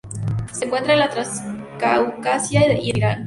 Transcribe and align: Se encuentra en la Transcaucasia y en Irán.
Se 0.51 0.65
encuentra 0.65 0.93
en 0.93 0.99
la 1.01 1.11
Transcaucasia 1.11 2.61
y 2.73 2.89
en 2.89 2.95
Irán. 2.97 3.19